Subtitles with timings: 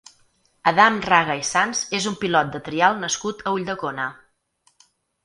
[0.69, 4.09] Adam Raga i Sans és un pilot de trial nascut a Ulldecona.